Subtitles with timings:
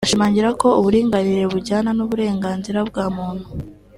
[0.05, 3.45] ashimangira ko uburinganire bujyana n’ uburenganzira bwa muntu